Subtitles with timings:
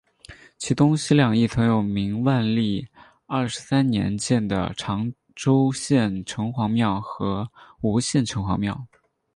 [0.57, 2.87] 其东西两翼曾有明万历
[3.27, 7.47] 二十三年建的长洲县城隍庙和
[7.81, 8.87] 吴县城隍庙。